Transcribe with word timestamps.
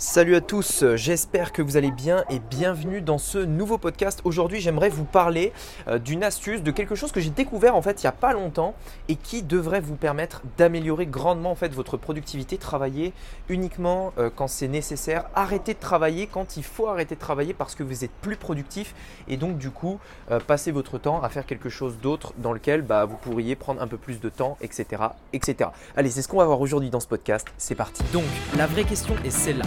Salut 0.00 0.36
à 0.36 0.40
tous, 0.40 0.84
j'espère 0.94 1.50
que 1.50 1.60
vous 1.60 1.76
allez 1.76 1.90
bien 1.90 2.24
et 2.30 2.38
bienvenue 2.38 3.00
dans 3.00 3.18
ce 3.18 3.38
nouveau 3.38 3.78
podcast. 3.78 4.20
Aujourd'hui 4.22 4.60
j'aimerais 4.60 4.90
vous 4.90 5.02
parler 5.02 5.52
euh, 5.88 5.98
d'une 5.98 6.22
astuce, 6.22 6.62
de 6.62 6.70
quelque 6.70 6.94
chose 6.94 7.10
que 7.10 7.18
j'ai 7.18 7.30
découvert 7.30 7.74
en 7.74 7.82
fait 7.82 8.00
il 8.00 8.06
n'y 8.06 8.08
a 8.08 8.12
pas 8.12 8.32
longtemps 8.32 8.76
et 9.08 9.16
qui 9.16 9.42
devrait 9.42 9.80
vous 9.80 9.96
permettre 9.96 10.42
d'améliorer 10.56 11.06
grandement 11.06 11.50
en 11.50 11.56
fait 11.56 11.74
votre 11.74 11.96
productivité, 11.96 12.58
travailler 12.58 13.12
uniquement 13.48 14.12
euh, 14.18 14.30
quand 14.32 14.46
c'est 14.46 14.68
nécessaire, 14.68 15.24
arrêter 15.34 15.74
de 15.74 15.80
travailler 15.80 16.28
quand 16.28 16.56
il 16.56 16.62
faut 16.62 16.86
arrêter 16.86 17.16
de 17.16 17.20
travailler 17.20 17.52
parce 17.52 17.74
que 17.74 17.82
vous 17.82 18.04
êtes 18.04 18.14
plus 18.22 18.36
productif 18.36 18.94
et 19.26 19.36
donc 19.36 19.58
du 19.58 19.70
coup 19.72 19.98
euh, 20.30 20.38
passer 20.38 20.70
votre 20.70 20.98
temps 20.98 21.20
à 21.24 21.28
faire 21.28 21.44
quelque 21.44 21.70
chose 21.70 21.98
d'autre 22.00 22.34
dans 22.38 22.52
lequel 22.52 22.82
bah, 22.82 23.04
vous 23.04 23.16
pourriez 23.16 23.56
prendre 23.56 23.82
un 23.82 23.88
peu 23.88 23.98
plus 23.98 24.20
de 24.20 24.28
temps, 24.28 24.58
etc. 24.60 25.02
etc. 25.32 25.70
Allez, 25.96 26.10
c'est 26.10 26.22
ce 26.22 26.28
qu'on 26.28 26.38
va 26.38 26.46
voir 26.46 26.60
aujourd'hui 26.60 26.90
dans 26.90 27.00
ce 27.00 27.08
podcast, 27.08 27.48
c'est 27.58 27.74
parti. 27.74 28.04
Donc 28.12 28.22
la 28.56 28.68
vraie 28.68 28.84
question 28.84 29.16
est 29.24 29.30
celle-là 29.30 29.66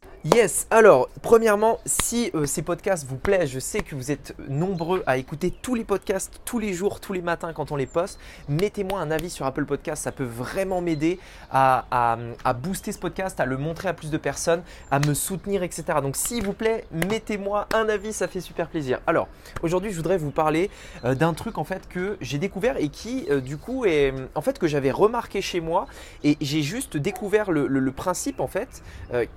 Yes, 0.23 0.67
alors 0.69 1.09
premièrement, 1.23 1.79
si 1.87 2.29
euh, 2.35 2.45
ces 2.45 2.61
podcasts 2.61 3.07
vous 3.07 3.17
plaisent, 3.17 3.49
je 3.49 3.57
sais 3.57 3.79
que 3.79 3.95
vous 3.95 4.11
êtes 4.11 4.35
nombreux 4.47 5.01
à 5.07 5.17
écouter 5.17 5.49
tous 5.49 5.73
les 5.73 5.83
podcasts 5.83 6.41
tous 6.45 6.59
les 6.59 6.73
jours, 6.73 6.99
tous 6.99 7.11
les 7.11 7.23
matins 7.23 7.53
quand 7.53 7.71
on 7.71 7.75
les 7.75 7.87
poste, 7.87 8.19
mettez-moi 8.47 8.99
un 8.99 9.09
avis 9.09 9.31
sur 9.31 9.47
Apple 9.47 9.65
Podcasts, 9.65 10.03
ça 10.03 10.11
peut 10.11 10.23
vraiment 10.23 10.79
m'aider 10.79 11.17
à, 11.49 12.17
à, 12.43 12.53
booster 12.53 12.91
ce 12.91 12.99
podcast, 12.99 13.39
à 13.39 13.47
le 13.47 13.57
montrer 13.57 13.89
à 13.89 13.93
plus 13.93 14.11
de 14.11 14.17
personnes, 14.19 14.61
à 14.91 14.99
me 14.99 15.15
soutenir, 15.15 15.63
etc. 15.63 15.85
Donc 16.03 16.15
s'il 16.15 16.43
vous 16.43 16.53
plaît, 16.53 16.85
mettez-moi 16.91 17.67
un 17.73 17.89
avis, 17.89 18.13
ça 18.13 18.27
fait 18.27 18.41
super 18.41 18.67
plaisir. 18.67 18.99
Alors 19.07 19.27
aujourd'hui, 19.63 19.89
je 19.89 19.95
voudrais 19.95 20.19
vous 20.19 20.29
parler 20.29 20.69
euh, 21.03 21.15
d'un 21.15 21.33
truc 21.33 21.57
en 21.57 21.63
fait 21.63 21.89
que 21.89 22.17
j'ai 22.21 22.37
découvert 22.37 22.77
et 22.77 22.89
qui 22.89 23.25
euh, 23.31 23.41
du 23.41 23.57
coup 23.57 23.85
est 23.85 24.13
en 24.35 24.41
fait 24.41 24.59
que 24.59 24.67
j'avais 24.67 24.91
remarqué 24.91 25.41
chez 25.41 25.61
moi 25.61 25.87
et 26.23 26.37
j'ai 26.41 26.61
juste 26.61 26.95
découvert 26.95 27.49
le, 27.49 27.65
le, 27.65 27.91
principe 27.91 28.39
en 28.39 28.47
fait 28.47 28.83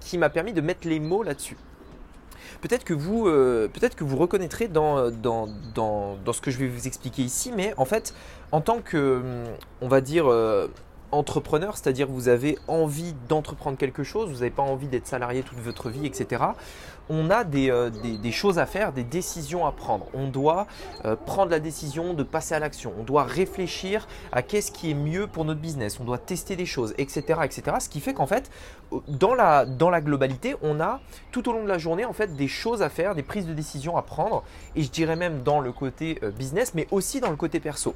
qui 0.00 0.18
m'a 0.18 0.28
permis 0.28 0.52
de 0.52 0.60
mettre 0.60 0.73
les 0.82 1.00
mots 1.00 1.22
là-dessus. 1.22 1.56
Peut-être 2.60 2.84
que, 2.84 2.94
vous, 2.94 3.28
euh, 3.28 3.68
reconnaîtrez 4.16 4.68
dans, 4.68 5.10
dans, 5.10 5.46
ce 6.32 6.40
que 6.40 6.50
je 6.50 6.58
vais 6.58 6.66
vous 6.66 6.86
expliquer 6.86 7.22
ici, 7.22 7.52
mais 7.54 7.74
en 7.76 7.84
fait, 7.84 8.14
en 8.52 8.60
tant 8.60 8.80
que, 8.80 9.44
on 9.82 9.88
va 9.88 10.00
dire, 10.00 10.26
euh, 10.26 10.68
entrepreneur, 11.14 11.76
c'est-à-dire 11.76 12.08
vous 12.08 12.28
avez 12.28 12.58
envie 12.68 13.14
d'entreprendre 13.28 13.78
quelque 13.78 14.02
chose, 14.02 14.28
vous 14.28 14.36
n'avez 14.36 14.50
pas 14.50 14.62
envie 14.62 14.88
d'être 14.88 15.06
salarié 15.06 15.42
toute 15.42 15.58
votre 15.58 15.90
vie, 15.90 16.06
etc. 16.06 16.42
On 17.10 17.30
a 17.30 17.44
euh, 17.44 17.90
des, 17.90 18.32
choses 18.32 18.58
à 18.58 18.66
faire, 18.66 18.92
des 18.92 19.04
décisions 19.04 19.66
à 19.66 19.72
prendre. 19.72 20.06
On 20.14 20.28
doit 20.28 20.66
euh, 21.04 21.16
prendre 21.16 21.50
la 21.50 21.60
décision 21.60 22.14
de 22.14 22.22
passer 22.22 22.54
à 22.54 22.58
l'action. 22.58 22.92
On 22.98 23.02
doit 23.02 23.24
réfléchir 23.24 24.08
à 24.32 24.42
qu'est-ce 24.42 24.72
qui 24.72 24.90
est 24.90 24.94
mieux 24.94 25.26
pour 25.26 25.44
notre 25.44 25.60
business. 25.60 25.98
On 26.00 26.04
doit 26.04 26.18
tester 26.18 26.56
des 26.56 26.66
choses, 26.66 26.94
etc. 26.96 27.40
etc. 27.44 27.76
Ce 27.78 27.88
qui 27.88 28.00
fait 28.00 28.14
qu'en 28.14 28.26
fait, 28.26 28.50
dans 29.08 29.34
la, 29.34 29.66
dans 29.66 29.90
la 29.90 30.00
globalité, 30.00 30.56
on 30.62 30.80
a 30.80 31.00
tout 31.30 31.48
au 31.48 31.52
long 31.52 31.62
de 31.62 31.68
la 31.68 31.78
journée 31.78 32.06
en 32.06 32.14
fait 32.14 32.36
des 32.36 32.48
choses 32.48 32.80
à 32.80 32.88
faire, 32.88 33.14
des 33.14 33.22
prises 33.22 33.46
de 33.46 33.54
décision 33.54 33.96
à 33.96 34.02
prendre. 34.02 34.42
Et 34.74 34.82
je 34.82 34.90
dirais 34.90 35.16
même 35.16 35.42
dans 35.42 35.60
le 35.60 35.72
côté 35.72 36.18
euh, 36.22 36.30
business, 36.30 36.72
mais 36.74 36.88
aussi 36.90 37.20
dans 37.20 37.30
le 37.30 37.36
côté 37.36 37.60
perso. 37.60 37.94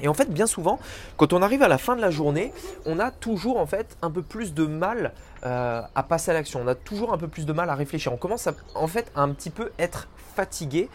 Et 0.00 0.08
en 0.08 0.14
fait, 0.14 0.30
bien 0.30 0.46
souvent, 0.46 0.78
quand 1.16 1.32
on 1.32 1.42
arrive 1.42 1.62
à 1.62 1.68
la 1.68 1.78
fin 1.78 1.96
de 1.96 2.00
la 2.00 2.10
journée, 2.10 2.52
on 2.84 2.98
a 2.98 3.10
toujours 3.10 3.58
en 3.58 3.66
fait 3.66 3.96
un 4.02 4.10
peu 4.10 4.22
plus 4.22 4.54
de 4.54 4.66
mal 4.66 5.12
euh, 5.44 5.82
à 5.94 6.02
passer 6.02 6.30
à 6.30 6.34
l'action. 6.34 6.60
On 6.62 6.68
a 6.68 6.74
toujours 6.74 7.12
un 7.12 7.18
peu 7.18 7.28
plus 7.28 7.46
de 7.46 7.52
mal 7.52 7.70
à 7.70 7.74
réfléchir. 7.74 8.12
On 8.12 8.16
commence 8.16 8.46
à, 8.46 8.54
en 8.74 8.86
fait 8.86 9.10
à 9.14 9.22
un 9.22 9.30
petit 9.30 9.50
peu 9.50 9.70
être 9.78 10.08
fatigué 10.34 10.88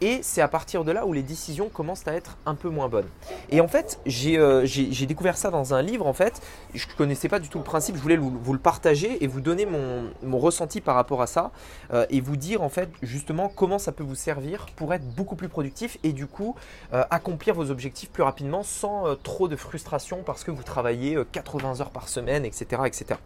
et 0.00 0.20
c'est 0.22 0.40
à 0.40 0.48
partir 0.48 0.84
de 0.84 0.92
là 0.92 1.06
où 1.06 1.12
les 1.12 1.22
décisions 1.22 1.68
commencent 1.68 2.06
à 2.06 2.14
être 2.14 2.36
un 2.46 2.54
peu 2.54 2.68
moins 2.68 2.88
bonnes. 2.88 3.08
Et 3.50 3.60
en 3.60 3.68
fait, 3.68 4.00
j'ai 4.06 4.36
euh, 4.38 4.66
découvert 5.06 5.36
ça 5.36 5.50
dans 5.50 5.72
un 5.72 5.82
livre. 5.82 6.06
En 6.06 6.12
fait, 6.12 6.42
je 6.74 6.86
ne 6.88 6.92
connaissais 6.94 7.28
pas 7.28 7.38
du 7.38 7.48
tout 7.48 7.58
le 7.58 7.64
principe. 7.64 7.96
Je 7.96 8.00
voulais 8.00 8.16
vous, 8.16 8.52
le 8.52 8.58
partager 8.58 9.22
et 9.22 9.26
vous 9.26 9.40
donner 9.40 9.66
mon, 9.66 10.38
ressenti 10.38 10.80
par 10.80 10.96
rapport 10.96 11.22
à 11.22 11.26
ça 11.26 11.52
euh, 11.92 12.06
et 12.10 12.20
vous 12.20 12.36
dire 12.36 12.60
en 12.62 12.68
fait 12.68 12.90
justement 13.02 13.48
comment 13.48 13.78
ça 13.78 13.92
peut 13.92 14.02
vous 14.02 14.16
servir 14.16 14.66
pour 14.76 14.92
être 14.92 15.06
beaucoup 15.14 15.36
plus 15.36 15.48
productif 15.48 15.96
et 16.02 16.12
du 16.12 16.26
coup 16.26 16.56
accomplir 16.92 17.54
vos 17.54 17.70
objectifs 17.70 18.10
plus 18.10 18.22
rapidement 18.22 18.62
sans 18.62 19.16
trop 19.22 19.48
de 19.48 19.56
frustration 19.56 20.22
parce 20.24 20.44
que 20.44 20.50
vous 20.50 20.62
travaillez 20.62 21.18
80 21.32 21.80
heures 21.80 21.90
par 21.90 22.08
semaine, 22.08 22.44
etc., 22.44 22.82
etc. 22.84 23.20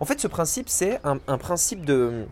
En 0.00 0.04
fait, 0.04 0.13
ce 0.20 0.28
principe, 0.28 0.68
c'est 0.68 1.00
un, 1.04 1.38
principe 1.38 1.84
de 1.84 2.26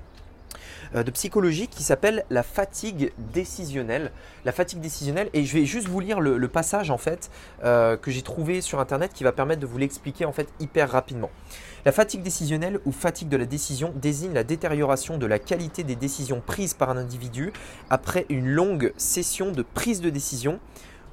euh, 0.94 1.02
de 1.02 1.10
psychologie 1.10 1.68
qui 1.68 1.82
s'appelle 1.82 2.24
la 2.28 2.42
fatigue 2.42 3.12
décisionnelle. 3.32 4.10
La 4.44 4.52
fatigue 4.52 4.80
décisionnelle, 4.80 5.30
et 5.32 5.44
je 5.44 5.54
vais 5.54 5.64
juste 5.64 5.88
vous 5.88 6.00
lire 6.00 6.20
le, 6.20 6.48
passage 6.48 6.90
en 6.90 6.98
fait 6.98 7.30
euh, 7.64 7.96
que 7.96 8.10
j'ai 8.10 8.22
trouvé 8.22 8.60
sur 8.60 8.78
internet 8.78 9.12
qui 9.14 9.24
va 9.24 9.32
permettre 9.32 9.60
de 9.60 9.66
vous 9.66 9.78
l'expliquer 9.78 10.26
en 10.26 10.32
fait 10.32 10.48
hyper 10.60 10.90
rapidement. 10.90 11.30
La 11.84 11.92
fatigue 11.92 12.22
décisionnelle 12.22 12.78
ou 12.84 12.92
fatigue 12.92 13.28
de 13.28 13.36
la 13.36 13.46
décision 13.46 13.92
désigne 13.96 14.34
la 14.34 14.44
détérioration 14.44 15.18
de 15.18 15.26
la 15.26 15.38
qualité 15.38 15.82
des 15.82 15.96
décisions 15.96 16.42
prises 16.44 16.74
par 16.74 16.90
un 16.90 16.96
individu 16.96 17.52
après 17.90 18.26
une 18.28 18.48
longue 18.48 18.92
session 18.96 19.50
de 19.50 19.62
prise 19.62 20.00
de 20.00 20.10
décision 20.10 20.60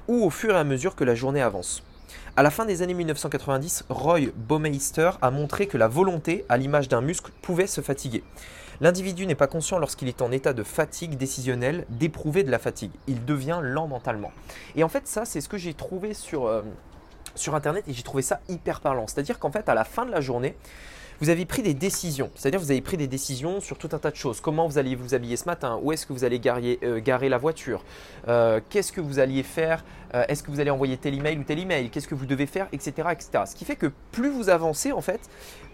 ou 0.08 0.24
au 0.24 0.30
fur 0.30 0.54
et 0.54 0.58
à 0.58 0.64
mesure 0.64 0.94
que 0.94 1.04
la 1.04 1.14
journée 1.14 1.40
avance. 1.40 1.82
À 2.36 2.42
la 2.42 2.50
fin 2.50 2.64
des 2.64 2.82
années 2.82 2.94
1990, 2.94 3.84
Roy 3.88 4.30
Baumeister 4.36 5.10
a 5.20 5.30
montré 5.30 5.66
que 5.66 5.76
la 5.76 5.88
volonté, 5.88 6.44
à 6.48 6.56
l'image 6.56 6.88
d'un 6.88 7.00
muscle, 7.00 7.30
pouvait 7.42 7.66
se 7.66 7.80
fatiguer. 7.80 8.22
L'individu 8.80 9.26
n'est 9.26 9.34
pas 9.34 9.46
conscient 9.46 9.78
lorsqu'il 9.78 10.08
est 10.08 10.22
en 10.22 10.32
état 10.32 10.52
de 10.54 10.62
fatigue 10.62 11.16
décisionnelle 11.16 11.84
d'éprouver 11.90 12.44
de 12.44 12.50
la 12.50 12.58
fatigue. 12.58 12.92
Il 13.08 13.24
devient 13.24 13.60
lent 13.62 13.86
mentalement. 13.86 14.32
Et 14.74 14.84
en 14.84 14.88
fait, 14.88 15.06
ça, 15.06 15.24
c'est 15.24 15.42
ce 15.42 15.48
que 15.48 15.58
j'ai 15.58 15.74
trouvé 15.74 16.14
sur, 16.14 16.46
euh, 16.46 16.62
sur 17.34 17.54
Internet 17.54 17.84
et 17.88 17.92
j'ai 17.92 18.02
trouvé 18.02 18.22
ça 18.22 18.40
hyper 18.48 18.80
parlant. 18.80 19.06
C'est-à-dire 19.06 19.38
qu'en 19.38 19.50
fait, 19.50 19.68
à 19.68 19.74
la 19.74 19.84
fin 19.84 20.06
de 20.06 20.10
la 20.10 20.22
journée, 20.22 20.56
vous 21.20 21.28
avez 21.28 21.44
pris 21.44 21.62
des 21.62 21.74
décisions. 21.74 22.30
C'est-à-dire 22.34 22.60
vous 22.60 22.70
avez 22.70 22.80
pris 22.80 22.96
des 22.96 23.06
décisions 23.06 23.60
sur 23.60 23.78
tout 23.78 23.88
un 23.92 23.98
tas 23.98 24.10
de 24.10 24.16
choses. 24.16 24.40
Comment 24.40 24.66
vous 24.66 24.78
allez 24.78 24.94
vous 24.94 25.14
habiller 25.14 25.36
ce 25.36 25.44
matin? 25.44 25.78
Où 25.82 25.92
est-ce 25.92 26.06
que 26.06 26.12
vous 26.12 26.24
allez 26.24 26.40
garer, 26.40 26.78
euh, 26.82 27.00
garer 27.00 27.28
la 27.28 27.38
voiture? 27.38 27.84
Euh, 28.28 28.60
Qu'est-ce 28.70 28.92
que 28.92 29.00
vous 29.00 29.18
alliez 29.18 29.42
faire? 29.42 29.84
Est-ce 30.12 30.42
que 30.42 30.50
vous 30.50 30.58
allez 30.58 30.70
envoyer 30.70 30.96
tel 30.96 31.14
email 31.14 31.38
ou 31.38 31.44
tel 31.44 31.60
email? 31.60 31.88
Qu'est-ce 31.88 32.08
que 32.08 32.16
vous 32.16 32.26
devez 32.26 32.46
faire? 32.46 32.66
Etc. 32.72 32.90
etc. 33.12 33.44
Ce 33.46 33.54
qui 33.54 33.64
fait 33.64 33.76
que 33.76 33.92
plus 34.10 34.28
vous 34.28 34.50
avancez, 34.50 34.90
en 34.90 35.00
fait, 35.00 35.20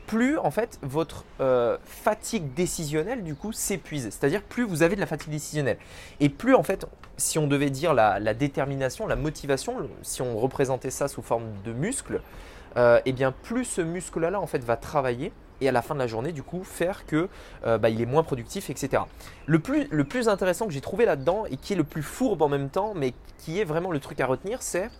plus 0.07 0.39
en 0.39 0.51
fait 0.51 0.79
votre 0.83 1.25
euh, 1.41 1.77
fatigue 1.85 2.55
décisionnelle 2.55 3.23
du 3.23 3.35
coup 3.35 3.53
s'épuise. 3.53 4.05
C'est-à-dire 4.05 4.43
plus 4.43 4.65
vous 4.65 4.83
avez 4.83 4.95
de 4.95 5.01
la 5.01 5.07
fatigue 5.07 5.31
décisionnelle. 5.31 5.79
Et 6.21 6.29
plus 6.29 6.55
en 6.55 6.63
fait, 6.63 6.87
si 7.17 7.39
on 7.39 7.47
devait 7.47 7.71
dire 7.71 7.93
la, 7.93 8.35
détermination, 8.35 9.07
la 9.07 9.17
motivation, 9.17 9.89
si 10.03 10.23
on 10.23 10.39
représentait 10.39 10.91
ça 10.91 11.09
sous 11.09 11.23
forme 11.23 11.47
de 11.65 11.73
muscle, 11.73 12.21
euh, 12.77 13.01
eh 13.05 13.13
bien 13.13 13.33
plus 13.33 13.65
ce 13.65 13.81
muscle-là 13.81 14.41
en 14.41 14.47
fait 14.47 14.63
va 14.65 14.77
travailler 14.77 15.33
et 15.61 15.69
à 15.69 15.73
la 15.73 15.83
fin 15.83 15.95
de 15.95 16.01
la 16.01 16.07
journée 16.07 16.33
du 16.33 16.43
coup 16.43 16.65
faire 16.65 17.07
que 17.07 17.29
euh, 17.65 17.79
bah, 17.79 17.89
il 17.89 18.01
est 18.01 18.07
moins 18.07 18.23
productif, 18.23 18.71
etc. 18.71 19.03
Le 19.47 19.59
plus, 19.59 19.89
le 19.91 20.05
plus 20.05 20.29
intéressant 20.29 20.67
que 20.67 20.73
j'ai 20.73 20.81
trouvé 20.81 21.05
là-dedans 21.07 21.45
et 21.51 21.57
qui 21.57 21.73
est 21.73 21.77
le 21.77 21.85
plus 21.85 22.03
fourbe 22.03 22.43
en 22.43 22.49
même 22.49 22.69
temps, 22.69 22.93
mais 22.95 23.15
qui 23.39 23.61
est 23.61 23.65
vraiment 23.65 23.91
le 23.91 24.01
truc 24.01 24.21
à 24.21 24.27
retenir, 24.27 24.63
c'est 24.63 24.91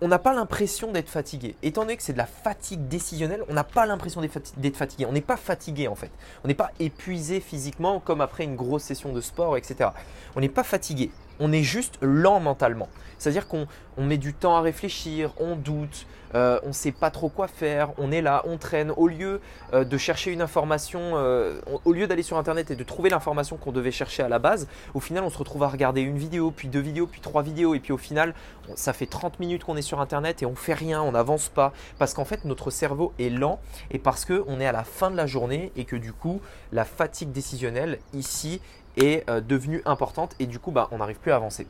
on 0.00 0.08
n'a 0.08 0.18
pas 0.18 0.34
l'impression 0.34 0.92
d'être 0.92 1.08
fatigué. 1.08 1.54
Étant 1.62 1.82
donné 1.82 1.96
que 1.96 2.02
c'est 2.02 2.12
de 2.12 2.18
la 2.18 2.26
fatigue 2.26 2.88
décisionnelle, 2.88 3.42
on 3.48 3.54
n'a 3.54 3.64
pas 3.64 3.86
l'impression 3.86 4.20
d'être 4.20 4.76
fatigué. 4.76 5.06
On 5.06 5.12
n'est 5.12 5.20
pas 5.20 5.36
fatigué 5.36 5.88
en 5.88 5.94
fait. 5.94 6.10
On 6.44 6.48
n'est 6.48 6.54
pas 6.54 6.72
épuisé 6.78 7.40
physiquement 7.40 8.00
comme 8.00 8.20
après 8.20 8.44
une 8.44 8.56
grosse 8.56 8.82
session 8.82 9.12
de 9.12 9.20
sport, 9.20 9.56
etc. 9.56 9.90
On 10.36 10.40
n'est 10.40 10.48
pas 10.48 10.64
fatigué. 10.64 11.10
On 11.40 11.52
est 11.52 11.62
juste 11.62 11.98
lent 12.00 12.40
mentalement. 12.40 12.88
C'est-à-dire 13.18 13.48
qu'on 13.48 13.66
met 13.96 14.18
du 14.18 14.34
temps 14.34 14.56
à 14.56 14.60
réfléchir, 14.60 15.32
on 15.38 15.56
doute, 15.56 16.06
euh, 16.34 16.58
on 16.64 16.68
ne 16.68 16.72
sait 16.72 16.92
pas 16.92 17.10
trop 17.10 17.28
quoi 17.28 17.48
faire, 17.48 17.92
on 17.96 18.10
est 18.10 18.22
là, 18.22 18.42
on 18.44 18.58
traîne. 18.58 18.90
Au 18.96 19.06
lieu 19.06 19.40
euh, 19.72 19.84
de 19.84 19.96
chercher 19.96 20.32
une 20.32 20.42
information, 20.42 21.00
euh, 21.14 21.60
au 21.84 21.92
lieu 21.92 22.06
d'aller 22.06 22.22
sur 22.22 22.38
Internet 22.38 22.70
et 22.70 22.76
de 22.76 22.84
trouver 22.84 23.08
l'information 23.08 23.56
qu'on 23.56 23.72
devait 23.72 23.92
chercher 23.92 24.22
à 24.22 24.28
la 24.28 24.38
base, 24.38 24.66
au 24.94 25.00
final 25.00 25.22
on 25.24 25.30
se 25.30 25.38
retrouve 25.38 25.62
à 25.62 25.68
regarder 25.68 26.00
une 26.00 26.18
vidéo, 26.18 26.50
puis 26.50 26.68
deux 26.68 26.80
vidéos, 26.80 27.06
puis 27.06 27.20
trois 27.20 27.42
vidéos, 27.42 27.74
et 27.74 27.80
puis 27.80 27.92
au 27.92 27.98
final 27.98 28.34
ça 28.74 28.92
fait 28.92 29.06
30 29.06 29.38
minutes 29.38 29.64
qu'on 29.64 29.76
est 29.76 29.82
sur 29.82 30.00
Internet 30.00 30.42
et 30.42 30.46
on 30.46 30.56
fait 30.56 30.74
rien, 30.74 31.00
on 31.02 31.12
n'avance 31.12 31.48
pas, 31.48 31.72
parce 31.98 32.14
qu'en 32.14 32.24
fait 32.24 32.44
notre 32.44 32.70
cerveau 32.70 33.12
est 33.18 33.30
lent 33.30 33.60
et 33.90 33.98
parce 33.98 34.24
qu'on 34.24 34.60
est 34.60 34.66
à 34.66 34.72
la 34.72 34.84
fin 34.84 35.10
de 35.10 35.16
la 35.16 35.26
journée 35.26 35.70
et 35.76 35.84
que 35.84 35.96
du 35.96 36.12
coup 36.12 36.40
la 36.72 36.84
fatigue 36.84 37.30
décisionnelle 37.30 38.00
ici 38.12 38.60
est 38.96 39.28
devenue 39.42 39.82
importante 39.84 40.34
et 40.38 40.46
du 40.46 40.58
coup 40.58 40.70
bah, 40.70 40.88
on 40.92 40.98
n'arrive 40.98 41.18
plus 41.18 41.32
à 41.32 41.36
avancer. 41.36 41.66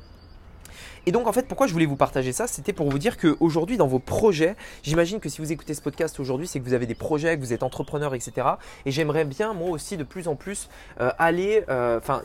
Et 1.06 1.12
donc 1.12 1.26
en 1.26 1.32
fait, 1.32 1.47
pourquoi 1.47 1.67
je 1.67 1.73
voulais 1.73 1.87
vous 1.87 1.97
partager 1.97 2.32
ça 2.32 2.47
C'était 2.47 2.73
pour 2.73 2.91
vous 2.91 2.99
dire 2.99 3.17
qu'aujourd'hui, 3.19 3.76
dans 3.76 3.87
vos 3.87 3.99
projets, 3.99 4.56
j'imagine 4.82 5.21
que 5.21 5.29
si 5.29 5.41
vous 5.41 5.53
écoutez 5.53 5.75
ce 5.75 5.82
podcast 5.82 6.19
aujourd'hui, 6.21 6.47
c'est 6.47 6.61
que 6.61 6.65
vous 6.65 6.75
avez 6.75 6.87
des 6.87 6.94
projets, 6.94 7.37
que 7.37 7.41
vous 7.41 7.53
êtes 7.53 7.62
entrepreneur, 7.62 8.15
etc. 8.15 8.47
Et 8.87 8.91
j'aimerais 8.91 9.25
bien, 9.25 9.53
moi 9.53 9.71
aussi, 9.71 9.97
de 9.97 10.05
plus 10.05 10.29
en 10.29 10.35
plus 10.35 10.69
euh, 11.00 11.11
aller, 11.19 11.65
euh, 11.69 11.99
enfin, 11.99 12.23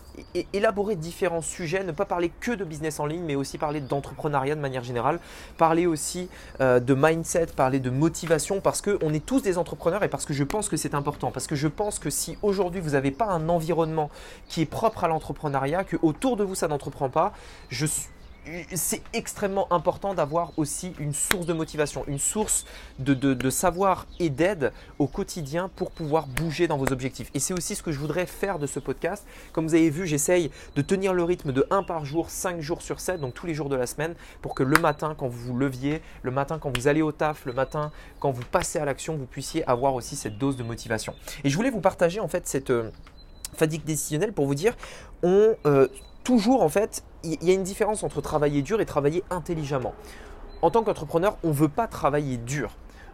élaborer 0.54 0.96
différents 0.96 1.42
sujets, 1.42 1.84
ne 1.84 1.92
pas 1.92 2.06
parler 2.06 2.32
que 2.40 2.52
de 2.52 2.64
business 2.64 3.00
en 3.00 3.06
ligne, 3.06 3.24
mais 3.24 3.36
aussi 3.36 3.58
parler 3.58 3.82
d'entrepreneuriat 3.82 4.56
de 4.56 4.62
manière 4.62 4.84
générale, 4.84 5.20
parler 5.58 5.86
aussi 5.86 6.30
euh, 6.62 6.80
de 6.80 6.94
mindset, 6.94 7.48
parler 7.56 7.80
de 7.80 7.90
motivation, 7.90 8.62
parce 8.62 8.82
qu'on 8.82 9.14
est 9.14 9.26
tous 9.26 9.42
des 9.42 9.58
entrepreneurs 9.58 10.04
et 10.04 10.10
parce 10.10 10.26
que 10.26 10.34
je 10.34 10.44
pense 10.44 10.70
que 10.70 10.78
c'est 10.78 10.94
important. 10.94 11.32
Parce 11.32 11.48
que 11.48 11.56
je 11.56 11.68
pense 11.68 12.00
que 12.00 12.10
si 12.10 12.38
aujourd'hui 12.42 12.82
vous 12.82 12.92
n'avez 12.92 13.12
pas 13.12 13.26
un 13.26 13.50
environnement 13.50 14.10
qui 14.48 14.62
est 14.62 14.66
propre 14.66 15.04
à 15.04 15.08
l'entrepreneuriat, 15.08 15.84
que 15.84 15.98
autour 16.02 16.38
de 16.38 16.44
vous 16.44 16.56
ça 16.56 16.68
n'entreprend 16.68 17.10
pas, 17.10 17.34
je 17.70 17.86
suis 17.86 18.10
c'est 18.74 19.02
extrêmement 19.14 19.72
important 19.72 20.14
d'avoir 20.14 20.52
aussi 20.58 20.94
une 21.00 21.14
source 21.14 21.46
de 21.46 21.54
motivation, 21.54 22.04
une 22.08 22.20
source 22.20 22.66
de, 23.00 23.50
savoir 23.50 24.06
et 24.20 24.30
d'aide 24.30 24.72
au 25.00 25.08
quotidien 25.08 25.70
pour 25.76 25.92
pouvoir 25.92 26.28
bouger 26.28 26.68
dans 26.68 26.78
vos 26.78 26.92
objectifs. 26.92 27.30
Et 27.34 27.40
c'est 27.40 27.54
aussi 27.54 27.76
ce 27.76 27.84
que 27.84 27.92
je 27.92 28.00
voudrais 28.00 28.26
faire 28.26 28.60
de 28.60 28.68
ce 28.68 28.80
podcast. 28.80 29.26
Comme 29.54 29.68
vous 29.68 29.76
avez 29.76 29.90
vu, 29.90 30.08
j'essaye 30.08 30.52
de 30.76 30.82
tenir 30.82 31.14
le 31.14 31.24
rythme 31.24 31.52
de 31.52 31.66
1 31.70 31.84
par 31.84 32.06
jour, 32.06 32.30
5 32.30 32.62
jours 32.62 32.82
sur 32.82 33.00
7, 33.00 33.20
donc 33.20 33.34
tous 33.34 33.46
les 33.46 33.54
jours 33.54 33.70
de 33.70 33.76
la 33.76 33.88
semaine, 33.88 34.16
pour 34.42 34.56
que 34.56 34.64
le 34.64 34.80
matin, 34.80 35.16
quand 35.18 35.28
vous 35.28 35.40
vous 35.40 35.58
leviez, 35.58 36.02
le 36.24 36.32
matin, 36.32 36.60
quand 36.60 36.76
vous 36.76 36.88
allez 36.88 37.02
au 37.02 37.12
taf, 37.12 37.46
le 37.46 37.54
matin, 37.54 37.92
quand 38.20 38.32
vous 38.32 38.44
passez 38.44 38.80
à 38.80 38.86
l'action, 38.86 39.16
vous 39.16 39.26
puissiez 39.26 39.68
avoir 39.68 39.94
aussi 39.94 40.16
cette 40.16 40.38
dose 40.38 40.58
de 40.58 40.64
motivation. 40.64 41.14
Et 41.44 41.50
je 41.50 41.56
voulais 41.56 41.72
vous 41.72 41.82
partager 41.82 42.20
en 42.20 42.28
fait 42.28 42.48
cette 42.48 42.70
euh, 42.70 42.90
fatigue 43.56 43.84
décisionnelle 43.84 44.34
pour 44.34 44.46
vous 44.46 44.56
dire, 44.56 44.76
on, 45.24 45.56
euh, 45.66 45.88
toujours, 46.30 46.62
en 46.62 46.70
fait, 46.70 47.04
il 47.24 47.44
y 47.44 47.50
a 47.50 47.56
une 47.56 47.64
différence 47.64 48.04
entre 48.04 48.22
travailler 48.22 48.62
dur 48.62 48.80
et 48.82 48.86
travailler 48.86 49.24
intelligemment. 49.32 49.96
En 50.62 50.70
tant 50.70 50.84
qu'entrepreneur, 50.84 51.38
on 51.44 51.48
ne 51.48 51.54
veut 51.54 51.70
pas 51.70 51.88
travailler 51.88 52.38
dur. 52.38 52.70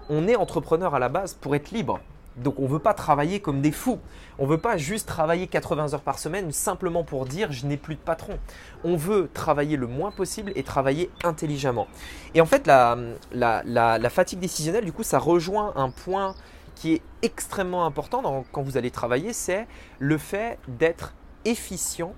On 0.09 0.27
est 0.27 0.35
entrepreneur 0.35 0.93
à 0.93 0.99
la 0.99 1.07
base 1.07 1.33
pour 1.33 1.55
être 1.55 1.71
libre. 1.71 2.01
Donc 2.35 2.59
on 2.59 2.63
ne 2.63 2.67
veut 2.67 2.79
pas 2.79 2.93
travailler 2.93 3.39
comme 3.39 3.61
des 3.61 3.71
fous. 3.71 3.99
On 4.37 4.43
ne 4.43 4.49
veut 4.49 4.57
pas 4.57 4.75
juste 4.75 5.07
travailler 5.07 5.47
80 5.47 5.93
heures 5.93 6.01
par 6.01 6.19
semaine 6.19 6.51
simplement 6.51 7.05
pour 7.05 7.25
dire 7.25 7.53
je 7.53 7.65
n'ai 7.65 7.77
plus 7.77 7.95
de 7.95 8.01
patron. 8.01 8.37
On 8.83 8.97
veut 8.97 9.29
travailler 9.33 9.77
le 9.77 9.87
moins 9.87 10.11
possible 10.11 10.51
et 10.55 10.63
travailler 10.63 11.09
intelligemment. 11.23 11.87
Et 12.33 12.41
en 12.41 12.45
fait, 12.45 12.67
la, 12.67 12.97
la, 13.31 14.09
fatigue 14.09 14.39
décisionnelle, 14.39 14.83
du 14.83 14.91
coup, 14.91 15.03
ça 15.03 15.19
rejoint 15.19 15.71
un 15.77 15.89
point 15.89 16.35
qui 16.75 16.95
est 16.95 17.01
extrêmement 17.21 17.85
important 17.85 18.43
quand 18.51 18.61
vous 18.61 18.75
allez 18.75 18.91
travailler, 18.91 19.31
c'est 19.31 19.67
le 19.99 20.17
fait 20.17 20.59
d'être 20.67 21.13
efficient 21.45 22.13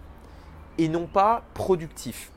et 0.77 0.87
non 0.87 1.07
pas 1.07 1.43
productif. 1.53 2.31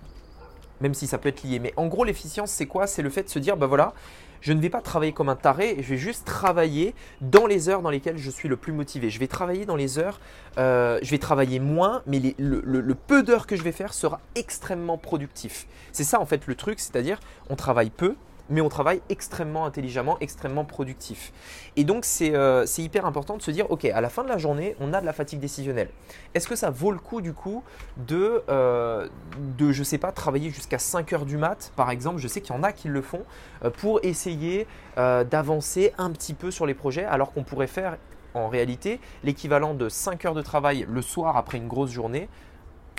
Même 0.81 0.95
si 0.95 1.07
ça 1.07 1.19
peut 1.19 1.29
être 1.29 1.43
lié. 1.43 1.59
Mais 1.59 1.75
en 1.77 1.87
gros, 1.87 2.05
l'efficience, 2.05 2.51
c'est 2.51 2.67
quoi? 2.67 2.87
C'est 2.87 3.03
le 3.03 3.11
fait 3.11 3.25
de 3.25 3.29
se 3.29 3.39
dire, 3.39 3.57
ben 3.57 3.67
voilà, 3.67 3.93
je 4.41 4.53
ne 4.53 4.61
vais 4.61 4.71
pas 4.71 4.81
travailler 4.81 5.13
comme 5.13 5.29
un 5.29 5.37
taré, 5.37 5.77
je 5.81 5.91
vais 5.91 5.97
juste 5.97 6.25
travailler 6.25 6.95
dans 7.21 7.47
les 7.47 7.69
heures 7.69 7.83
dans 7.83 7.91
lesquelles 7.91 8.19
je 8.19 8.31
suis 8.31 8.49
le 8.49 8.57
plus 8.57 8.73
motivé. 8.73 9.11
Je 9.11 9.19
vais 9.19 9.27
travailler 9.27 9.67
dans 9.67 9.77
les 9.77 9.99
heures, 9.99 10.21
euh, 10.59 10.99
je 11.03 11.11
vais 11.11 11.19
travailler 11.19 11.61
moins, 11.61 12.03
mais 12.07 12.35
le, 12.39 12.95
peu 12.95 13.23
d'heures 13.23 13.47
que 13.47 13.57
je 13.57 13.63
vais 13.63 13.73
faire 13.73 13.93
sera 13.93 14.21
extrêmement 14.35 14.99
productif. 14.99 15.67
C'est 15.93 16.05
ça 16.05 16.21
en 16.21 16.27
fait 16.27 16.47
le 16.47 16.55
truc, 16.55 16.81
c'est-à-dire 16.81 17.21
on 17.49 17.57
travaille 17.57 17.91
peu, 17.91 18.17
mais 18.51 18.61
on 18.61 18.69
travaille 18.69 19.01
extrêmement 19.09 19.65
intelligemment, 19.65 20.19
extrêmement 20.21 20.65
productif. 20.65 21.33
Et 21.77 21.85
donc 21.85 22.05
euh, 22.21 22.67
c'est 22.67 22.83
hyper 22.83 23.07
important 23.07 23.37
de 23.37 23.43
se 23.43 23.51
dire, 23.51 23.71
ok, 23.71 23.85
à 23.87 24.01
la 24.01 24.11
fin 24.11 24.25
de 24.25 24.29
la 24.29 24.39
journée, 24.39 24.77
on 24.81 24.93
a 24.93 25.01
de 25.01 25.07
la 25.07 25.13
fatigue 25.13 25.41
décisionnelle. 25.41 25.89
Est-ce 26.35 26.49
que 26.49 26.57
ça 26.57 26.71
vaut 26.71 26.91
le 26.93 26.99
coup 26.99 27.21
du 27.21 27.33
coup 27.33 27.63
de, 27.97 28.43
euh, 28.49 29.09
de 29.57 29.73
je 29.73 29.83
sais 29.83 29.99
pas, 29.99 30.13
travailler 30.13 30.51
jusqu'à 30.51 30.79
5 30.79 31.13
heures 31.13 31.27
du 31.27 31.37
mat, 31.37 31.73
par 31.77 31.91
exemple, 31.91 32.19
je 32.19 32.29
sais 32.29 32.41
qu'il 32.41 32.55
y 32.55 32.59
en 32.59 32.63
a 32.63 32.73
qui 32.73 32.89
le 32.89 33.01
font, 33.01 33.25
euh, 33.65 33.71
pour 33.71 34.01
essayer 34.03 34.67
d'avancer 34.97 35.95
un 35.97 36.11
petit 36.11 36.35
peu 36.35 36.51
sur 36.51 36.67
les 36.67 36.75
projets, 36.75 37.05
alors 37.05 37.33
qu'on 37.33 37.43
pourrait 37.43 37.67
faire 37.67 37.97
en 38.35 38.49
réalité 38.49 39.01
l'équivalent 39.25 39.73
de 39.73 39.89
5 39.89 40.27
heures 40.27 40.35
de 40.35 40.43
travail 40.43 40.87
le 40.91 41.01
soir 41.01 41.39
après 41.39 41.57
une 41.57 41.69
grosse 41.69 41.91
journée, 41.91 42.29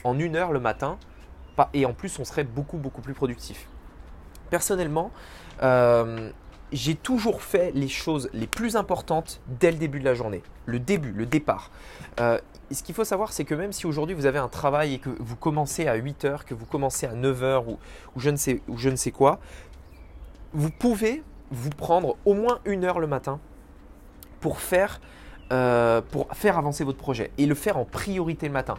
en 0.03 0.17
une 0.17 0.35
heure 0.35 0.51
le 0.51 0.59
matin, 0.59 0.97
et 1.73 1.85
en 1.85 1.93
plus 1.93 2.17
on 2.17 2.25
serait 2.25 2.43
beaucoup 2.43 2.77
beaucoup 2.77 3.01
plus 3.01 3.13
productif. 3.13 3.67
Personnellement, 4.51 5.11
euh, 5.63 6.29
j'ai 6.71 6.95
toujours 6.95 7.41
fait 7.41 7.71
les 7.73 7.87
choses 7.87 8.29
les 8.33 8.47
plus 8.47 8.75
importantes 8.75 9.41
dès 9.47 9.71
le 9.71 9.77
début 9.77 9.99
de 9.99 10.05
la 10.05 10.13
journée. 10.13 10.43
Le 10.65 10.77
début, 10.79 11.11
le 11.11 11.25
départ. 11.25 11.71
Euh, 12.19 12.37
ce 12.69 12.83
qu'il 12.83 12.93
faut 12.93 13.03
savoir, 13.03 13.33
c'est 13.33 13.45
que 13.45 13.55
même 13.55 13.71
si 13.71 13.87
aujourd'hui 13.87 14.15
vous 14.15 14.25
avez 14.25 14.39
un 14.39 14.47
travail 14.47 14.95
et 14.95 14.99
que 14.99 15.09
vous 15.19 15.35
commencez 15.35 15.87
à 15.87 15.95
8 15.95 16.25
heures, 16.25 16.45
que 16.45 16.53
vous 16.53 16.65
commencez 16.65 17.05
à 17.05 17.13
9 17.13 17.43
heures 17.43 17.67
ou, 17.67 17.79
je, 18.17 18.29
ne 18.29 18.35
sais, 18.35 19.11
quoi, 19.11 19.39
vous 20.53 20.69
pouvez 20.69 21.23
vous 21.49 21.69
prendre 21.69 22.17
au 22.25 22.33
moins 22.33 22.59
une 22.65 22.85
heure 22.85 22.99
le 22.99 23.07
matin 23.07 23.39
pour 24.39 24.59
faire 24.59 25.01
euh, 25.51 25.99
pour 25.99 26.29
faire 26.33 26.57
avancer 26.57 26.85
votre 26.85 26.97
projet 26.97 27.29
et 27.37 27.45
le 27.45 27.55
faire 27.55 27.77
en 27.77 27.83
priorité 27.83 28.47
le 28.47 28.53
matin. 28.53 28.75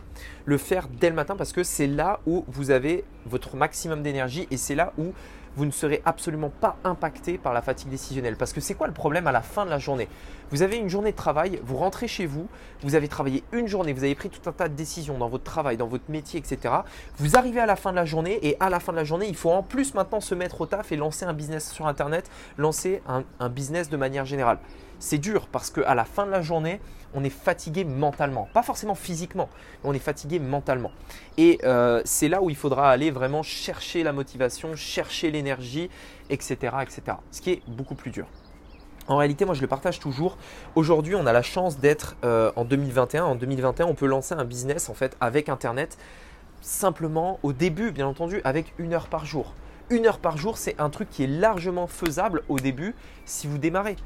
Le 0.46 0.56
faire 0.56 0.88
dès 0.88 1.10
le 1.10 1.14
matin 1.14 1.36
parce 1.36 1.52
que 1.52 1.62
c'est 1.62 1.86
là 1.86 2.20
où 2.24 2.46
vous 2.48 2.70
avez 2.70 3.04
votre 3.26 3.56
maximum 3.56 4.02
d'énergie 4.02 4.48
et 4.50 4.56
c'est 4.56 4.74
là 4.74 4.94
où 4.96 5.12
vous 5.56 5.64
ne 5.64 5.70
serez 5.70 6.02
absolument 6.04 6.50
pas 6.50 6.76
impacté 6.84 7.38
par 7.38 7.52
la 7.52 7.62
fatigue 7.62 7.88
décisionnelle. 7.88 8.36
Parce 8.36 8.52
que 8.52 8.60
c'est 8.60 8.74
quoi 8.74 8.86
le 8.86 8.92
problème 8.92 9.26
à 9.26 9.32
la 9.32 9.42
fin 9.42 9.64
de 9.64 9.70
la 9.70 9.78
journée? 9.78 10.08
Vous 10.50 10.62
avez 10.62 10.76
une 10.76 10.88
journée 10.88 11.12
de 11.12 11.16
travail, 11.16 11.60
vous 11.64 11.76
rentrez 11.76 12.08
chez 12.08 12.26
vous, 12.26 12.46
vous 12.82 12.94
avez 12.94 13.08
travaillé 13.08 13.42
une 13.52 13.68
journée, 13.68 13.92
vous 13.92 14.04
avez 14.04 14.14
pris 14.14 14.28
tout 14.28 14.48
un 14.48 14.52
tas 14.52 14.68
de 14.68 14.74
décisions 14.74 15.16
dans 15.18 15.28
votre 15.28 15.44
travail, 15.44 15.76
dans 15.76 15.86
votre 15.86 16.10
métier, 16.10 16.38
etc. 16.38 16.74
Vous 17.18 17.36
arrivez 17.36 17.60
à 17.60 17.66
la 17.66 17.76
fin 17.76 17.90
de 17.90 17.96
la 17.96 18.04
journée 18.04 18.38
et 18.42 18.56
à 18.60 18.68
la 18.68 18.80
fin 18.80 18.92
de 18.92 18.98
la 18.98 19.04
journée, 19.04 19.26
il 19.28 19.36
faut 19.36 19.50
en 19.50 19.62
plus 19.62 19.94
maintenant 19.94 20.20
se 20.20 20.34
mettre 20.34 20.60
au 20.60 20.66
taf 20.66 20.92
et 20.92 20.96
lancer 20.96 21.24
un 21.24 21.32
business 21.32 21.70
sur 21.70 21.86
Internet, 21.86 22.30
lancer 22.58 23.02
un 23.06 23.48
business 23.48 23.88
de 23.88 23.96
manière 23.96 24.24
générale 24.24 24.58
c'est 25.02 25.18
dur 25.18 25.48
parce 25.50 25.70
qu'à 25.70 25.94
la 25.94 26.04
fin 26.04 26.26
de 26.26 26.30
la 26.30 26.42
journée, 26.42 26.80
on 27.14 27.24
est 27.24 27.30
fatigué 27.30 27.84
mentalement. 27.84 28.48
Pas 28.52 28.62
forcément 28.62 28.94
physiquement, 28.94 29.48
mais 29.82 29.90
on 29.90 29.92
est 29.92 29.98
fatigué 29.98 30.38
mentalement. 30.38 30.92
Et 31.36 31.58
euh, 31.64 32.02
c'est 32.04 32.28
là 32.28 32.42
où 32.42 32.50
il 32.50 32.56
faudra 32.56 32.90
aller 32.90 33.10
vraiment 33.10 33.42
chercher 33.42 34.02
la 34.02 34.12
motivation, 34.12 34.74
chercher 34.76 35.30
l'énergie, 35.30 35.90
etc., 36.30 36.76
etc. 36.82 37.18
Ce 37.30 37.40
qui 37.40 37.50
est 37.50 37.62
beaucoup 37.68 37.94
plus 37.94 38.10
dur. 38.10 38.26
En 39.08 39.16
réalité, 39.16 39.44
moi 39.44 39.54
je 39.54 39.60
le 39.60 39.66
partage 39.66 39.98
toujours. 39.98 40.38
Aujourd'hui, 40.74 41.14
on 41.14 41.26
a 41.26 41.32
la 41.32 41.42
chance 41.42 41.78
d'être 41.78 42.16
euh, 42.24 42.52
en 42.56 42.64
2021. 42.64 43.24
En 43.24 43.34
2021, 43.34 43.86
on 43.86 43.94
peut 43.94 44.06
lancer 44.06 44.34
un 44.34 44.44
business 44.44 44.88
en 44.88 44.94
fait 44.94 45.16
avec 45.20 45.48
Internet 45.48 45.98
simplement 46.60 47.40
au 47.42 47.52
début, 47.52 47.90
bien 47.90 48.06
entendu, 48.06 48.40
avec 48.44 48.72
une 48.78 48.94
heure 48.94 49.08
par 49.08 49.26
jour. 49.26 49.54
Une 49.90 50.06
heure 50.06 50.18
par 50.18 50.38
jour, 50.38 50.56
c'est 50.56 50.80
un 50.80 50.88
truc 50.88 51.10
qui 51.10 51.24
est 51.24 51.28
largement 51.28 51.86
faisable 51.86 52.42
au 52.48 52.58
début 52.58 52.94
si 53.26 53.46
vous 53.46 53.58
démarrez. 53.58 53.96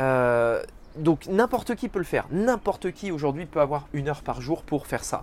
Euh, 0.00 0.62
donc 0.96 1.26
n'importe 1.26 1.74
qui 1.74 1.88
peut 1.88 1.98
le 1.98 2.04
faire. 2.04 2.26
N'importe 2.30 2.92
qui 2.92 3.10
aujourd'hui 3.10 3.46
peut 3.46 3.60
avoir 3.60 3.88
une 3.92 4.08
heure 4.08 4.22
par 4.22 4.40
jour 4.40 4.62
pour 4.62 4.86
faire 4.86 5.04
ça. 5.04 5.22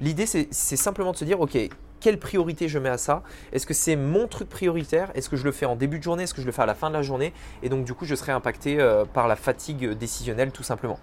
L'idée, 0.00 0.26
c'est 0.26 0.76
simplement 0.76 1.12
de 1.12 1.16
se 1.16 1.24
dire, 1.24 1.40
OK, 1.40 1.56
quelle 2.00 2.18
priorité 2.18 2.68
je 2.68 2.78
mets 2.78 2.88
à 2.88 2.98
ça? 2.98 3.22
Est-ce 3.52 3.64
que 3.64 3.74
c'est 3.74 3.94
mon 3.94 4.26
truc 4.26 4.48
prioritaire? 4.48 5.12
Est-ce 5.14 5.28
que 5.28 5.36
je 5.36 5.44
le 5.44 5.52
fais 5.52 5.66
en 5.66 5.76
début 5.76 5.98
de 5.98 6.02
journée? 6.02 6.24
Est-ce 6.24 6.34
que 6.34 6.40
je 6.40 6.46
le 6.46 6.52
fais 6.52 6.62
à 6.62 6.66
la 6.66 6.74
fin 6.74 6.88
de 6.88 6.94
la 6.94 7.02
journée? 7.02 7.32
Et 7.62 7.68
donc 7.68 7.84
du 7.84 7.94
coup, 7.94 8.04
je 8.04 8.16
serai 8.16 8.32
impacté 8.32 8.80
euh, 8.80 9.04
par 9.04 9.28
la 9.28 9.36
fatigue 9.36 9.90
décisionnelle 9.90 10.50
tout 10.50 10.64
simplement. 10.64 10.98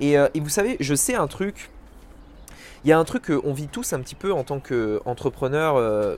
Euh, 0.00 0.28
et, 0.32 0.40
vous 0.40 0.48
savez, 0.48 0.78
je 0.80 0.94
sais 0.94 1.14
un 1.14 1.26
truc. 1.26 1.70
Il 2.84 2.88
y 2.88 2.92
a 2.92 2.98
un 2.98 3.04
truc 3.04 3.26
qu'on 3.26 3.52
vit 3.52 3.68
tous 3.68 3.92
un 3.92 4.00
petit 4.00 4.14
peu 4.14 4.32
en 4.32 4.44
tant 4.44 4.60
qu'entrepreneur 4.60 6.16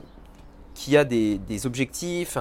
qui 0.73 0.95
a 0.95 1.03
des, 1.03 1.65
objectifs, 1.65 2.37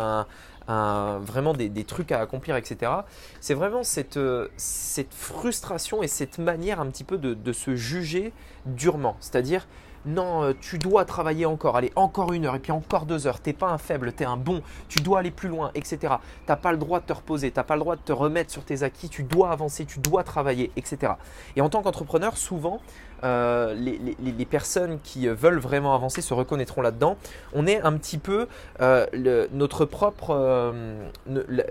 vraiment 1.20 1.52
des, 1.54 1.84
trucs 1.84 2.12
à 2.12 2.20
accomplir, 2.20 2.56
etc. 2.56 2.92
C'est 3.40 3.54
vraiment 3.54 3.82
cette, 3.82 4.16
euh, 4.16 4.48
cette 4.56 5.12
frustration 5.12 6.02
et 6.02 6.08
cette 6.08 6.38
manière 6.38 6.80
un 6.80 6.86
petit 6.86 7.04
peu 7.04 7.18
de, 7.18 7.52
se 7.52 7.74
juger 7.74 8.32
durement. 8.66 9.16
C'est-à-dire, 9.20 9.66
non, 10.06 10.42
euh, 10.42 10.52
tu 10.60 10.78
dois 10.78 11.04
travailler 11.04 11.46
encore, 11.46 11.76
allez, 11.76 11.92
encore 11.96 12.32
une 12.32 12.46
heure, 12.46 12.54
et 12.54 12.58
puis 12.58 12.72
encore 12.72 13.06
deux 13.06 13.26
heures, 13.26 13.40
t'es 13.40 13.52
pas 13.52 13.68
un 13.68 13.78
faible, 13.78 14.12
tu 14.12 14.22
es 14.22 14.26
un 14.26 14.36
bon, 14.36 14.62
tu 14.88 15.00
dois 15.00 15.20
aller 15.20 15.30
plus 15.30 15.48
loin, 15.48 15.70
etc. 15.74 16.14
T'as 16.46 16.56
pas 16.56 16.72
le 16.72 16.78
droit 16.78 17.00
de 17.00 17.06
te 17.06 17.12
reposer, 17.12 17.50
t'as 17.50 17.62
pas 17.62 17.74
le 17.74 17.80
droit 17.80 17.96
de 17.96 18.02
te 18.02 18.12
remettre 18.12 18.50
sur 18.50 18.64
tes 18.64 18.82
acquis, 18.82 19.08
tu 19.08 19.22
dois 19.22 19.50
avancer, 19.50 19.84
tu 19.84 20.00
dois 20.00 20.24
travailler, 20.24 20.70
etc. 20.76 21.14
Et 21.56 21.60
en 21.60 21.68
tant 21.68 21.82
qu'entrepreneur, 21.82 22.36
souvent, 22.36 22.80
euh, 23.22 23.74
les, 23.74 24.44
personnes 24.46 24.98
qui 25.04 25.28
veulent 25.28 25.58
vraiment 25.58 25.94
avancer 25.94 26.22
se 26.22 26.34
reconnaîtront 26.34 26.80
là-dedans. 26.80 27.16
On 27.52 27.66
est 27.66 27.80
un 27.82 27.92
petit 27.92 28.18
peu 28.18 28.48
euh, 28.80 29.06
notre 29.52 29.84
propre, 29.84 30.30
euh, 30.30 31.08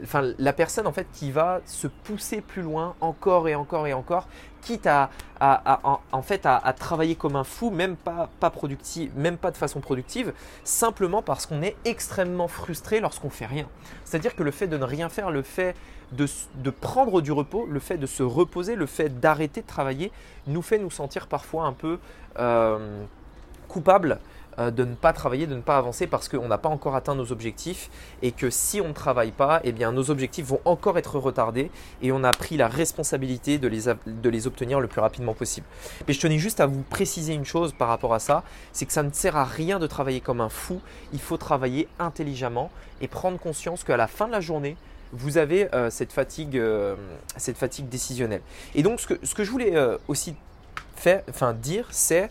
enfin 0.03 0.31
la 0.38 0.53
personne 0.53 0.88
en 0.88 0.93
fait 0.93 1.07
qui 1.12 1.31
va 1.31 1.59
se 1.65 1.88
pousser 1.88 2.39
plus 2.41 2.62
loin 2.62 2.95
encore 3.01 3.50
et 3.50 3.55
encore 3.55 3.88
et 3.88 3.93
encore, 3.93 4.27
quitte 4.61 4.87
à, 4.87 5.09
en, 5.39 6.21
fait 6.21 6.45
à, 6.45 6.73
travailler 6.73 7.15
comme 7.15 7.35
un 7.35 7.43
fou, 7.43 7.69
même 7.69 7.95
pas, 7.95 8.29
pas 8.39 8.51
même 9.15 9.37
pas 9.37 9.51
de 9.51 9.57
façon 9.57 9.79
productive, 9.79 10.33
simplement 10.63 11.21
parce 11.21 11.45
qu'on 11.45 11.61
est 11.61 11.75
extrêmement 11.85 12.47
frustré 12.47 12.99
lorsqu'on 12.99 13.29
fait 13.29 13.45
rien. 13.45 13.67
C'est-à-dire 14.05 14.35
que 14.35 14.43
le 14.43 14.51
fait 14.51 14.67
de 14.67 14.77
ne 14.77 14.83
rien 14.83 15.09
faire, 15.09 15.31
le 15.31 15.41
fait 15.41 15.75
de, 16.11 16.69
prendre 16.69 17.21
du 17.21 17.31
repos, 17.31 17.65
le 17.69 17.79
fait 17.79 17.97
de 17.97 18.05
se 18.05 18.23
reposer, 18.23 18.75
le 18.75 18.85
fait 18.85 19.19
d'arrêter 19.19 19.61
de 19.61 19.67
travailler, 19.67 20.11
nous 20.47 20.61
fait 20.61 20.79
nous 20.79 20.91
sentir 20.91 21.27
parfois 21.27 21.65
un 21.65 21.73
peu 21.73 21.99
euh, 22.39 23.03
coupables 23.67 24.19
de 24.59 24.83
ne 24.83 24.95
pas 24.95 25.13
travailler, 25.13 25.47
de 25.47 25.55
ne 25.55 25.61
pas 25.61 25.77
avancer 25.77 26.07
parce 26.07 26.27
qu'on 26.27 26.47
n'a 26.47 26.57
pas 26.57 26.69
encore 26.69 26.95
atteint 26.95 27.15
nos 27.15 27.31
objectifs 27.31 27.89
et 28.21 28.31
que 28.31 28.49
si 28.49 28.81
on 28.81 28.89
ne 28.89 28.93
travaille 28.93 29.31
pas, 29.31 29.61
eh 29.63 29.71
bien 29.71 29.91
nos 29.91 30.11
objectifs 30.11 30.45
vont 30.45 30.59
encore 30.65 30.97
être 30.97 31.17
retardés 31.17 31.71
et 32.01 32.11
on 32.11 32.23
a 32.23 32.31
pris 32.31 32.57
la 32.57 32.67
responsabilité 32.67 33.57
de 33.57 33.67
les, 33.67 33.83
de 34.05 34.29
les 34.29 34.47
obtenir 34.47 34.79
le 34.79 34.87
plus 34.87 35.01
rapidement 35.01 35.33
possible. 35.33 35.65
Mais 36.07 36.13
je 36.13 36.19
tenais 36.19 36.37
juste 36.37 36.59
à 36.59 36.65
vous 36.65 36.81
préciser 36.81 37.33
une 37.33 37.45
chose 37.45 37.73
par 37.73 37.87
rapport 37.87 38.13
à 38.13 38.19
ça, 38.19 38.43
c'est 38.73 38.85
que 38.85 38.93
ça 38.93 39.03
ne 39.03 39.11
sert 39.11 39.37
à 39.37 39.45
rien 39.45 39.79
de 39.79 39.87
travailler 39.87 40.19
comme 40.19 40.41
un 40.41 40.49
fou, 40.49 40.81
il 41.13 41.19
faut 41.19 41.37
travailler 41.37 41.87
intelligemment 41.99 42.71
et 43.01 43.07
prendre 43.07 43.39
conscience 43.39 43.83
qu'à 43.83 43.97
la 43.97 44.07
fin 44.07 44.27
de 44.27 44.31
la 44.31 44.41
journée, 44.41 44.75
vous 45.11 45.37
avez 45.37 45.73
euh, 45.73 45.89
cette, 45.89 46.13
fatigue, 46.13 46.57
euh, 46.57 46.95
cette 47.37 47.57
fatigue 47.57 47.89
décisionnelle. 47.89 48.41
Et 48.75 48.83
donc, 48.83 48.99
ce 48.99 49.07
que, 49.07 49.25
ce 49.25 49.33
que 49.33 49.43
je 49.43 49.51
voulais 49.51 49.75
euh, 49.75 49.97
aussi 50.07 50.35
faire, 50.95 51.23
enfin, 51.29 51.53
dire, 51.53 51.87
c'est 51.91 52.29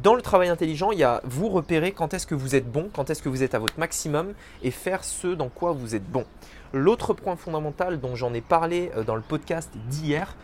dans 0.00 0.14
le 0.14 0.22
travail 0.22 0.48
intelligent, 0.48 0.90
il 0.90 0.98
y 0.98 1.04
a 1.04 1.20
vous 1.24 1.48
repérer 1.48 1.92
quand 1.92 2.14
est-ce 2.14 2.26
que 2.26 2.34
vous 2.34 2.54
êtes 2.54 2.70
bon, 2.70 2.88
quand 2.94 3.10
est-ce 3.10 3.22
que 3.22 3.28
vous 3.28 3.42
êtes 3.42 3.54
à 3.54 3.58
votre 3.58 3.78
maximum 3.78 4.32
et 4.62 4.70
faire 4.70 5.04
ce 5.04 5.28
dans 5.28 5.48
quoi 5.48 5.72
vous 5.72 5.94
êtes 5.94 6.08
bon. 6.10 6.24
L'autre 6.72 7.12
point 7.12 7.36
fondamental 7.36 8.00
dont 8.00 8.16
j'en 8.16 8.32
ai 8.32 8.40
parlé 8.40 8.90
dans 9.06 9.16
le 9.16 9.20
podcast 9.20 9.70
d'hier, 9.88 10.34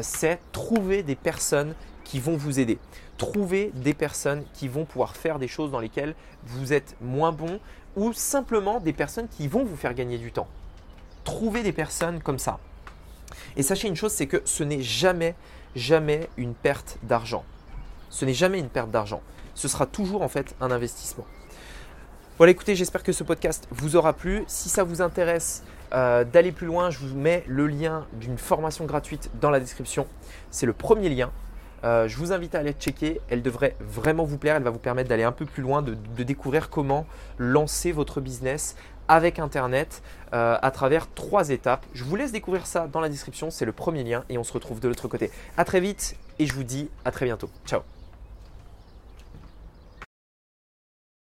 c'est 0.00 0.40
trouver 0.52 1.02
des 1.02 1.14
personnes 1.14 1.74
qui 2.04 2.20
vont 2.20 2.36
vous 2.36 2.58
aider. 2.58 2.78
Trouver 3.18 3.70
des 3.74 3.92
personnes 3.92 4.44
qui 4.54 4.68
vont 4.68 4.86
pouvoir 4.86 5.14
faire 5.14 5.38
des 5.38 5.48
choses 5.48 5.70
dans 5.70 5.80
lesquelles 5.80 6.14
vous 6.44 6.72
êtes 6.72 6.96
moins 7.02 7.32
bon 7.32 7.60
ou 7.96 8.14
simplement 8.14 8.80
des 8.80 8.94
personnes 8.94 9.28
qui 9.28 9.48
vont 9.48 9.64
vous 9.64 9.76
faire 9.76 9.92
gagner 9.92 10.16
du 10.16 10.32
temps. 10.32 10.48
Trouvez 11.24 11.62
des 11.62 11.72
personnes 11.72 12.22
comme 12.22 12.38
ça. 12.38 12.58
Et 13.56 13.62
sachez 13.62 13.88
une 13.88 13.96
chose, 13.96 14.12
c'est 14.12 14.26
que 14.26 14.40
ce 14.44 14.64
n'est 14.64 14.82
jamais, 14.82 15.34
jamais 15.74 16.28
une 16.38 16.54
perte 16.54 16.96
d'argent. 17.02 17.44
Ce 18.10 18.24
n'est 18.24 18.34
jamais 18.34 18.58
une 18.58 18.68
perte 18.68 18.90
d'argent. 18.90 19.22
Ce 19.54 19.68
sera 19.68 19.86
toujours 19.86 20.22
en 20.22 20.28
fait 20.28 20.54
un 20.60 20.70
investissement. 20.70 21.26
Voilà, 22.38 22.50
écoutez, 22.50 22.74
j'espère 22.74 23.02
que 23.02 23.12
ce 23.12 23.24
podcast 23.24 23.66
vous 23.70 23.96
aura 23.96 24.12
plu. 24.12 24.44
Si 24.46 24.68
ça 24.68 24.84
vous 24.84 25.00
intéresse 25.00 25.64
euh, 25.94 26.22
d'aller 26.22 26.52
plus 26.52 26.66
loin, 26.66 26.90
je 26.90 26.98
vous 26.98 27.16
mets 27.16 27.42
le 27.46 27.66
lien 27.66 28.06
d'une 28.12 28.36
formation 28.36 28.84
gratuite 28.84 29.30
dans 29.40 29.48
la 29.48 29.58
description. 29.58 30.06
C'est 30.50 30.66
le 30.66 30.74
premier 30.74 31.08
lien. 31.08 31.30
Euh, 31.84 32.08
je 32.08 32.16
vous 32.18 32.32
invite 32.32 32.54
à 32.54 32.58
aller 32.58 32.72
checker. 32.72 33.22
Elle 33.30 33.40
devrait 33.40 33.74
vraiment 33.80 34.24
vous 34.24 34.36
plaire. 34.36 34.56
Elle 34.56 34.64
va 34.64 34.70
vous 34.70 34.78
permettre 34.78 35.08
d'aller 35.08 35.22
un 35.22 35.32
peu 35.32 35.46
plus 35.46 35.62
loin, 35.62 35.80
de, 35.80 35.94
découvrir 36.22 36.68
comment 36.68 37.06
lancer 37.38 37.90
votre 37.90 38.20
business 38.20 38.76
avec 39.08 39.38
Internet 39.38 40.02
euh, 40.34 40.58
à 40.60 40.70
travers 40.70 41.10
trois 41.14 41.48
étapes. 41.48 41.86
Je 41.94 42.04
vous 42.04 42.16
laisse 42.16 42.32
découvrir 42.32 42.66
ça 42.66 42.86
dans 42.86 43.00
la 43.00 43.08
description. 43.08 43.50
C'est 43.50 43.64
le 43.64 43.72
premier 43.72 44.04
lien 44.04 44.24
et 44.28 44.36
on 44.36 44.44
se 44.44 44.52
retrouve 44.52 44.80
de 44.80 44.88
l'autre 44.88 45.08
côté. 45.08 45.30
À 45.56 45.64
très 45.64 45.80
vite 45.80 46.16
et 46.38 46.44
je 46.44 46.52
vous 46.52 46.64
dis 46.64 46.90
à 47.06 47.12
très 47.12 47.24
bientôt. 47.24 47.48
Ciao 47.64 47.95